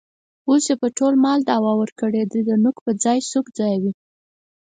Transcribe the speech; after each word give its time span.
اوس 0.47 0.63
یې 0.69 0.75
په 0.81 0.87
ټول 0.97 1.13
مال 1.23 1.39
دعوه 1.49 1.73
ورکړې 1.81 2.21
ده. 2.31 2.39
د 2.47 2.49
نوک 2.63 2.77
په 2.85 2.91
ځای 3.03 3.19
سوک 3.31 3.45
ځایوي. 3.57 3.93